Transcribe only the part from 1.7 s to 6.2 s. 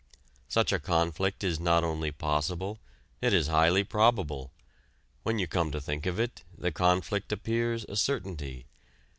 only possible; it is highly probable. When you come to think of